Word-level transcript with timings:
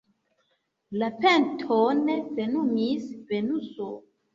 La 1.01 1.11
peton 1.27 2.03
plenumis 2.11 3.09
Venuso. 3.33 3.97